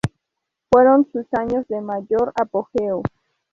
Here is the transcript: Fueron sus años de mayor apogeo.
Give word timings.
Fueron 0.71 1.05
sus 1.11 1.27
años 1.35 1.67
de 1.67 1.79
mayor 1.79 2.33
apogeo. 2.35 3.03